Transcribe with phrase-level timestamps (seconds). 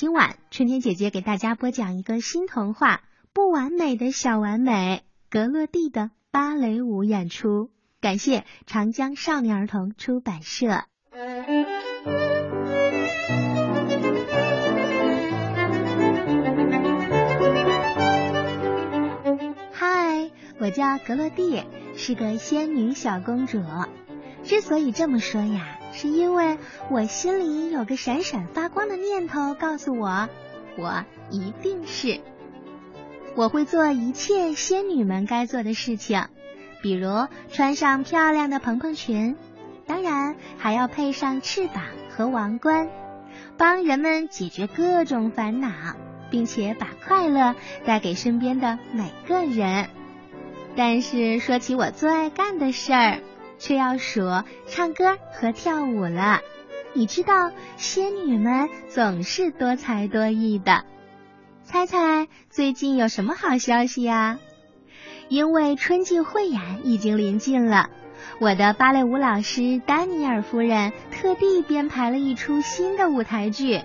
[0.00, 2.96] 今晚春天姐姐给大家播讲一个新童话
[3.34, 7.68] 《不完美的小完美》，格洛蒂的芭蕾舞演出。
[8.00, 10.84] 感谢长江少年儿童出版社。
[19.70, 20.30] 嗨，
[20.60, 21.62] 我叫格洛蒂，
[21.94, 23.62] 是个仙女小公主。
[24.44, 30.28] 之所以这么说呀，是因为我心里有个闪闪发光的念头，告诉我，
[30.76, 32.20] 我一定是。
[33.36, 36.24] 我会做一切仙女们该做的事情。
[36.82, 39.36] 比如穿上漂亮的蓬蓬裙，
[39.86, 42.88] 当然还要配上翅膀和王冠，
[43.58, 45.68] 帮人们解决各种烦恼，
[46.30, 49.88] 并且把快乐带给身边的每个人。
[50.74, 53.20] 但是说起我最爱干的事儿，
[53.60, 54.22] 却要数
[54.66, 56.40] 唱歌和跳舞了。
[56.92, 60.84] 你知道仙女们总是多才多艺的，
[61.62, 64.40] 猜猜最近有什么好消息呀？
[65.28, 67.90] 因为春季汇演已经临近了，
[68.40, 73.82] 我的芭蕾舞老师丹尼尔夫人特地编排了一出新的舞台剧，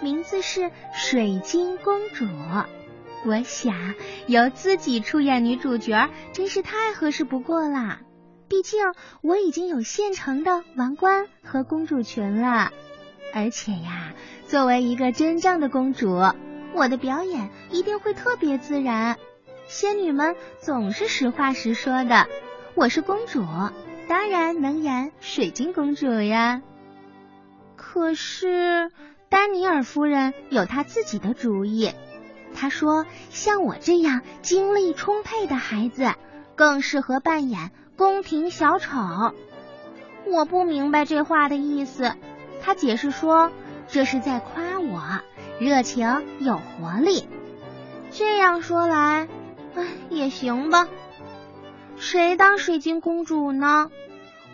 [0.00, 0.60] 名字是
[0.94, 2.24] 《水晶公主》。
[3.26, 3.94] 我想
[4.28, 8.00] 由自己出演女主角真是太合适不过啦，
[8.48, 8.80] 毕竟
[9.22, 12.72] 我已经有现成的王冠和公主裙了。
[13.32, 14.12] 而且呀，
[14.46, 16.22] 作为一个真正的公主，
[16.72, 19.16] 我的表演一定会特别自然。
[19.66, 22.28] 仙女们总是实话实说的，
[22.74, 23.44] 我是公主，
[24.08, 26.62] 当然能演水晶公主呀。
[27.76, 28.90] 可是
[29.28, 31.92] 丹尼尔夫人有她自己的主意，
[32.54, 36.12] 她说像我这样精力充沛的孩子
[36.54, 39.34] 更适合扮演宫廷小丑。
[40.26, 42.12] 我不明白这话的意思，
[42.62, 43.50] 他解释说
[43.88, 45.00] 这是在夸我
[45.60, 47.28] 热情有活力。
[48.10, 49.28] 这样说来。
[49.76, 50.88] 唉，也行吧。
[51.96, 53.90] 谁当水晶公主呢？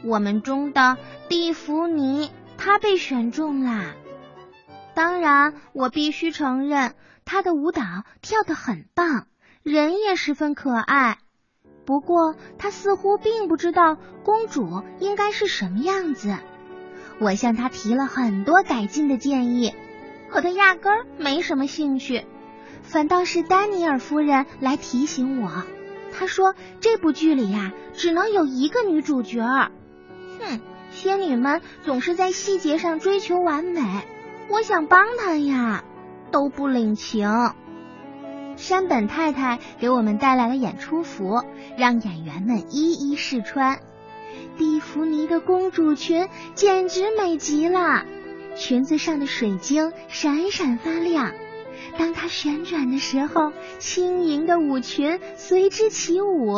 [0.03, 0.97] 我们中的
[1.29, 3.95] 蒂芙尼，她被选中啦。
[4.95, 6.95] 当然，我必须承认，
[7.27, 7.83] 她的舞蹈
[8.23, 9.27] 跳得很棒，
[9.63, 11.19] 人也十分可爱。
[11.91, 16.37] 不过，她似乎并不知道公主应该是什么样子。
[17.19, 19.75] 我向她提了很多改进的建议，
[20.29, 22.25] 可她压根儿没什么兴趣。
[22.85, 25.51] 反倒是丹尼尔夫人来提醒我，
[26.17, 29.43] 她说这部剧里呀，只能有一个女主角。
[30.39, 30.61] 哼，
[30.93, 33.83] 仙女们总是在细节上追求完美，
[34.49, 35.83] 我想帮她呀，
[36.31, 37.29] 都不领情。
[38.61, 41.43] 山本太太给我们带来了演出服，
[41.79, 43.79] 让演员们一一试穿。
[44.59, 48.05] 蒂芙尼的公主裙简直美极了，
[48.57, 51.33] 裙子上的水晶闪闪发亮。
[51.97, 56.57] 当它旋转的时候，轻盈的舞裙随之起舞，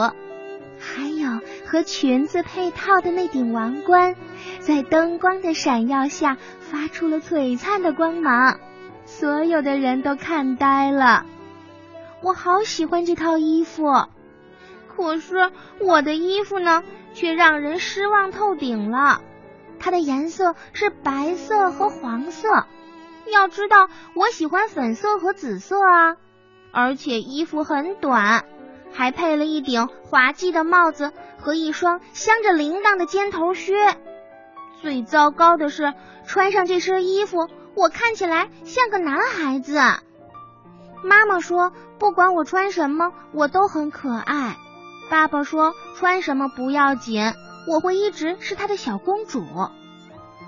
[0.81, 4.17] 还有和裙子配套的那顶王冠，
[4.59, 8.59] 在灯光的闪耀下发出了璀璨的光芒，
[9.07, 11.27] 所有的人都看呆了。
[12.23, 14.07] 我好喜欢这套衣服，
[14.89, 15.51] 可是
[15.81, 16.85] 我的衣服呢，
[17.15, 19.21] 却让人失望透顶了。
[19.81, 22.67] 它的颜色是白色和黄色。
[23.27, 26.17] 要知道，我喜欢粉色和紫色啊，
[26.73, 28.45] 而且衣服很短，
[28.93, 33.75] 还配了一顶滑稽的帽子和一双镶着铃铛的尖头靴。
[34.81, 35.93] 最糟糕的是，
[36.27, 39.81] 穿上这身衣服，我看起来像个男孩子。
[41.03, 44.57] 妈妈说，不管我穿什么，我都很可爱。
[45.11, 47.33] 爸爸说，穿什么不要紧，
[47.67, 49.45] 我会一直是他的小公主。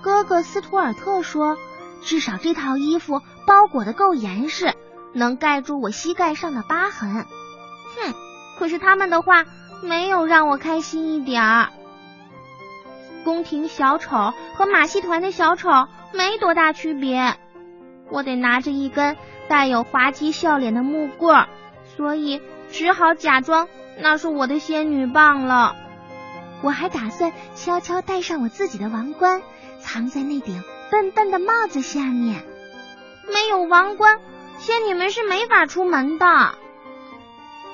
[0.01, 1.57] 哥哥斯图尔特说。
[2.03, 4.75] 至少这套衣服包裹的够严实，
[5.11, 7.25] 能盖住我膝盖上的疤痕。
[7.95, 8.13] 哼，
[8.59, 9.43] 可是他们的话
[9.81, 11.69] 没有让我开心一点儿。
[13.23, 17.39] 宫廷小丑和马戏团的小丑没多大区别，
[18.11, 19.17] 我得拿着一根
[19.47, 21.47] 带有滑稽笑脸的木棍，
[21.95, 22.41] 所以
[22.71, 23.67] 只好假装
[23.99, 25.75] 那是我的仙女棒了。
[26.61, 29.41] 我还打算悄悄戴上我自己的王冠，
[29.81, 30.63] 藏在那顶。
[30.91, 32.43] 笨笨的帽子下面
[33.25, 34.19] 没有王冠，
[34.59, 36.55] 仙女们是没法出门的。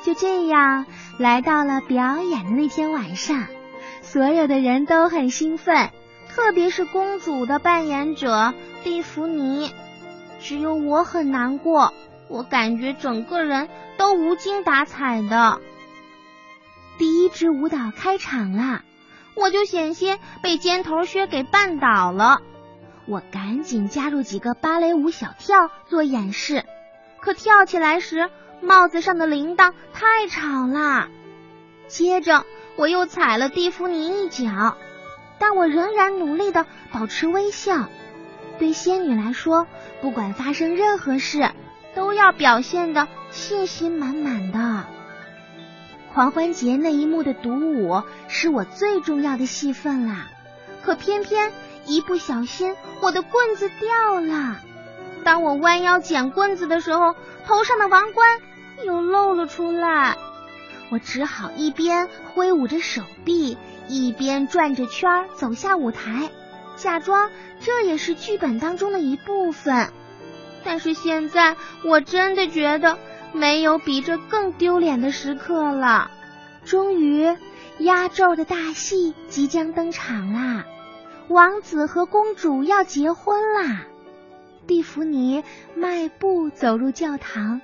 [0.02, 0.86] 就这样，
[1.20, 3.46] 来到了表演的那天晚上，
[4.02, 5.92] 所有的人都很兴奋，
[6.30, 8.54] 特别是公主的扮演者
[8.84, 9.72] 蒂芙尼。
[10.42, 11.94] 只有我很难过，
[12.28, 15.62] 我感觉整个人都无精打采的。
[16.98, 18.82] 第一支舞蹈开场了，
[19.36, 22.42] 我就险些被尖头靴给绊倒了。
[23.06, 26.66] 我赶紧加入几个芭蕾舞小跳做演示，
[27.20, 28.30] 可跳起来时
[28.62, 31.08] 帽子上的铃铛太吵了。
[31.88, 32.46] 接着
[32.76, 34.78] 我又踩了蒂芙尼一脚，
[35.40, 37.88] 但我仍然努力的保持微笑。
[38.60, 39.68] 对仙女来说，
[40.02, 41.52] 不管发生任何事，
[41.96, 44.86] 都要表现的信心满满的。
[46.14, 50.28] 狂欢节那一幕的独舞是我最重要的戏份啦，
[50.84, 51.52] 可偏偏
[51.86, 54.58] 一不小心，我的棍子掉了。
[55.24, 57.16] 当我弯腰捡棍子的时候，
[57.46, 58.40] 头上的王冠
[58.86, 60.18] 又露了出来。
[60.90, 63.58] 我只好一边挥舞着手臂，
[63.88, 66.30] 一边转着圈走下舞台，
[66.82, 67.30] 假装
[67.60, 69.90] 这也是剧本当中的一部分。
[70.64, 72.98] 但是现在我真的觉得
[73.34, 76.10] 没有比这更丢脸的时刻了。
[76.66, 77.38] 终于，
[77.80, 80.66] 压轴的大戏即将登场啦！
[81.28, 83.84] 王子和公主要结婚啦！
[84.68, 85.44] 蒂芙尼
[85.76, 87.62] 迈步走入教堂，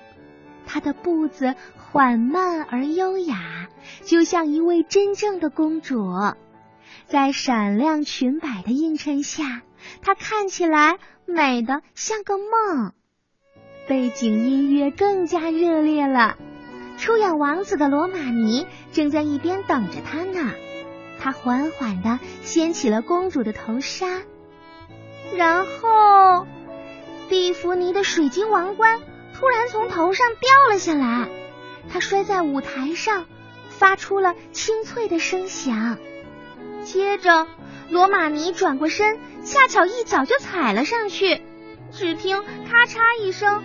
[0.65, 1.55] 她的步子。
[1.89, 3.69] 缓慢而优雅，
[4.03, 6.13] 就像一位真正的公主。
[7.07, 9.62] 在闪亮裙摆的映衬下，
[10.01, 12.94] 她看起来美得像个梦。
[13.88, 16.38] 背景音乐更加热烈了。
[16.98, 20.51] 出演王子的罗马尼正在一边等着他呢。
[21.19, 24.21] 他缓缓地掀起了公主的头纱，
[25.36, 26.45] 然后
[27.30, 29.00] 蒂芙尼的水晶王冠
[29.33, 31.30] 突然从头上掉了下来。
[31.89, 33.25] 它摔在舞台上，
[33.69, 35.98] 发出了清脆的声响。
[36.87, 37.47] 接着，
[37.89, 41.41] 罗马尼转过身，恰巧一脚就踩了上去。
[41.91, 43.61] 只听咔嚓一声，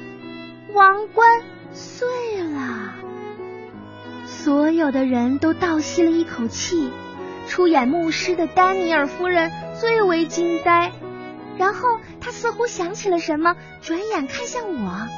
[0.74, 1.40] 王冠
[1.72, 2.08] 碎
[2.42, 2.94] 了。
[4.26, 6.90] 所有的人都倒吸了一口气。
[7.46, 10.90] 出演牧师的丹尼尔夫人最为惊呆，
[11.56, 15.08] 然后她似乎想起了什么，转眼看向我。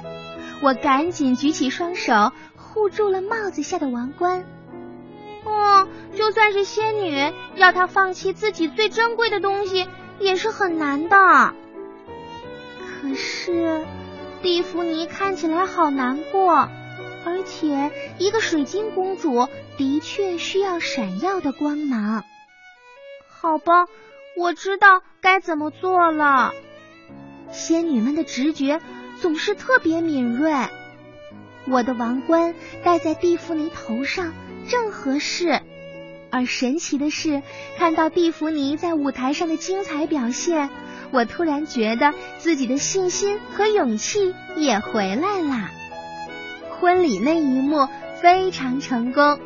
[0.60, 2.32] 我赶紧举起双手。
[2.56, 4.44] 护住了帽子下的王冠。
[5.44, 9.86] 哦，就算是仙女，要她放弃自己最珍贵的东西，
[10.18, 11.54] 也是很难的。
[13.02, 13.84] 可是
[14.42, 16.68] 蒂芙尼看起来好难过，
[17.24, 22.24] 而且一个水晶公主的确需要闪耀的光芒。
[23.28, 23.86] 好吧，
[24.38, 26.52] 我知道该怎么做了。
[27.50, 28.80] 仙女们的直觉
[29.20, 30.52] 总是特别敏锐。
[31.66, 34.32] 我的王冠戴在蒂芙尼头上
[34.68, 35.60] 正合适，
[36.30, 37.42] 而神奇的是，
[37.76, 40.70] 看到蒂芙尼在舞台上的精彩表现，
[41.10, 45.70] 我突然觉得自己的信心和勇气也回来了。
[46.80, 47.88] 婚礼那一幕
[48.20, 49.38] 非常成功，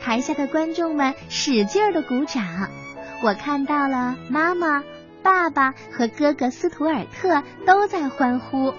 [0.00, 2.70] 台下的观众们使劲的鼓掌，
[3.22, 4.84] 我看到了妈妈、
[5.22, 8.74] 爸爸和哥哥斯图尔特都在欢呼。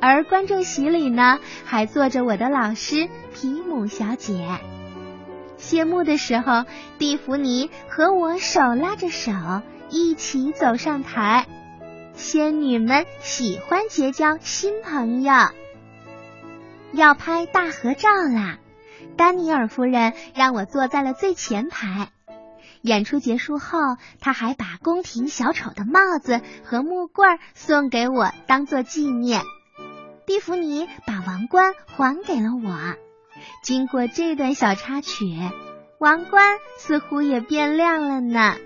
[0.00, 4.46] 而观众席里呢，还坐着我的老师皮姆小姐。
[5.60, 6.64] 谢幕的时候，
[6.98, 9.30] 蒂芙尼和我手拉着手
[9.90, 11.46] 一起走上台。
[12.14, 15.32] 仙女们喜欢结交新朋友，
[16.92, 18.58] 要拍大合照啦！
[19.16, 22.08] 丹尼尔夫人让我坐在了最前排。
[22.82, 23.78] 演出结束后，
[24.18, 29.42] 她还把宫廷小丑的帽子和木棍送给我，当做纪念。
[30.26, 33.09] 蒂芙尼把王冠还给了我。
[33.62, 35.36] 经过这段小插曲，
[35.98, 38.56] 王冠似乎也变亮了呢。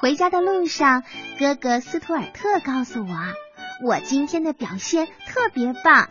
[0.00, 1.04] 回家的路上，
[1.38, 6.08] 哥哥斯图尔特告诉我，我今天的表现特别棒。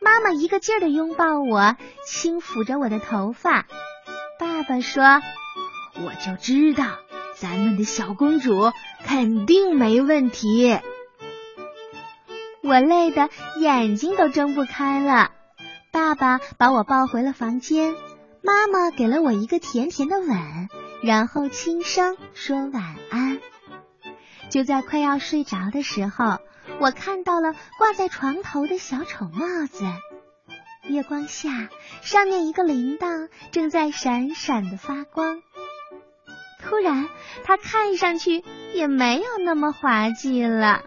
[0.00, 1.76] 妈妈一个劲儿的拥抱我，
[2.06, 3.66] 轻抚着我的头发。
[4.38, 5.04] 爸爸说
[6.02, 6.86] ：“我就知道，
[7.36, 8.72] 咱们的小公主
[9.04, 10.78] 肯定没问题。”
[12.62, 15.32] 我累得眼睛都睁不开了。
[16.10, 17.94] 爸爸把我抱回了房间，
[18.42, 20.68] 妈妈给了我一个甜甜的吻，
[21.04, 23.38] 然后轻声说晚安。
[24.48, 26.38] 就在快要睡着的时候，
[26.80, 29.84] 我看到了挂在床头的小丑帽子。
[30.88, 31.68] 月光下，
[32.02, 35.40] 上面一个铃铛正在闪闪的发光。
[36.60, 37.08] 突然，
[37.44, 38.42] 它看上去
[38.74, 40.82] 也没有那么滑稽了。